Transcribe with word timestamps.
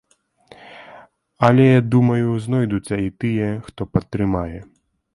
Але, 1.49 1.67
думаю, 1.97 2.27
знойдуцца 2.47 2.95
і 3.07 3.15
тыя, 3.25 3.49
хто 3.69 3.81
падтрымае. 3.95 4.59